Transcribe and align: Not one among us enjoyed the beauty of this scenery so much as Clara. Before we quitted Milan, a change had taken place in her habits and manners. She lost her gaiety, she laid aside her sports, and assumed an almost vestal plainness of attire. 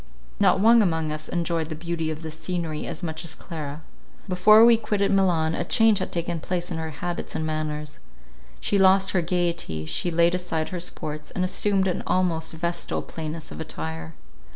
Not 0.39 0.59
one 0.59 0.81
among 0.81 1.11
us 1.11 1.29
enjoyed 1.29 1.69
the 1.69 1.75
beauty 1.75 2.09
of 2.09 2.23
this 2.23 2.35
scenery 2.39 2.91
so 2.91 3.05
much 3.05 3.23
as 3.23 3.35
Clara. 3.35 3.83
Before 4.27 4.65
we 4.65 4.75
quitted 4.75 5.11
Milan, 5.11 5.53
a 5.53 5.63
change 5.63 5.99
had 5.99 6.11
taken 6.11 6.39
place 6.39 6.71
in 6.71 6.79
her 6.79 6.89
habits 6.89 7.35
and 7.35 7.45
manners. 7.45 7.99
She 8.59 8.79
lost 8.79 9.11
her 9.11 9.21
gaiety, 9.21 9.85
she 9.85 10.09
laid 10.09 10.33
aside 10.33 10.69
her 10.69 10.79
sports, 10.79 11.29
and 11.29 11.43
assumed 11.45 11.87
an 11.87 12.01
almost 12.07 12.53
vestal 12.53 13.03
plainness 13.03 13.51
of 13.51 13.61
attire. 13.61 14.15